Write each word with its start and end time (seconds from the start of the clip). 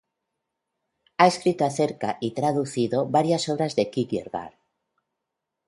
Ha 1.19 1.27
escrito 1.27 1.63
acerca 1.63 2.17
y 2.21 2.31
traducido 2.31 3.05
varias 3.07 3.47
obras 3.49 3.75
de 3.75 3.91
Kierkegaard. 3.91 4.55